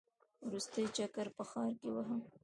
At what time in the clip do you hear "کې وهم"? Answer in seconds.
1.79-2.21